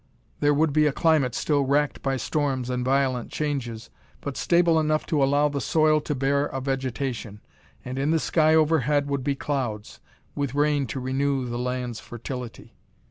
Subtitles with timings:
[0.39, 5.05] There would be a climate still wracked by storms and violent changes, but stable enough
[5.05, 7.39] to allow the soil to bear a vegetation.
[7.85, 9.99] And in the sky overhead would be clouds,
[10.33, 12.73] with rain to renew the land's fertility.